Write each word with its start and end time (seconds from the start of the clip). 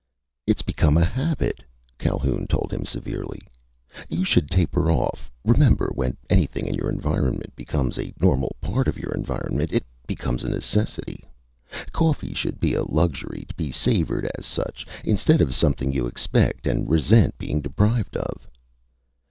"It's 0.47 0.63
become 0.63 0.97
a 0.97 1.05
habit," 1.05 1.59
Calhoun 1.99 2.47
told 2.47 2.73
him 2.73 2.85
severely. 2.85 3.39
"You 4.09 4.23
should 4.23 4.49
taper 4.49 4.89
off. 4.89 5.31
Remember, 5.45 5.91
when 5.93 6.17
anything 6.27 6.65
in 6.65 6.73
your 6.73 6.89
environment 6.89 7.55
becomes 7.55 7.99
a 7.99 8.11
normal 8.19 8.55
part 8.61 8.87
of 8.87 8.97
your 8.97 9.11
environment, 9.13 9.71
it 9.71 9.85
becomes 10.07 10.43
a 10.43 10.49
necessity. 10.49 11.23
Coffee 11.91 12.33
should 12.33 12.59
be 12.59 12.73
a 12.73 12.81
luxury, 12.81 13.45
to 13.47 13.53
be 13.53 13.69
savored 13.71 14.27
as 14.39 14.47
such, 14.47 14.87
instead 15.03 15.39
of 15.39 15.53
something 15.53 15.93
you 15.93 16.07
expect 16.07 16.65
and 16.65 16.89
resent 16.89 17.37
being 17.37 17.61
deprived 17.61 18.17
of." 18.17 18.47